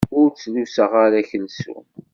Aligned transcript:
Ur 0.19 0.27
ttluseɣ 0.29 0.91
ara 1.03 1.17
akalsun. 1.21 1.85